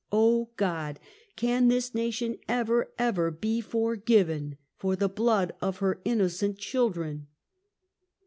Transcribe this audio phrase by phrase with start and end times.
[0.11, 0.49] Oh!
[0.57, 0.99] God!
[1.35, 7.27] Can this nation ever, ever be forgiven for the blood of her innocent children?'